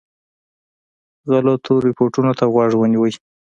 غلطو 1.29 1.73
رپوټونو 1.85 2.31
ته 2.39 2.45
غوږ 2.53 2.71
ونیوی. 2.77 3.11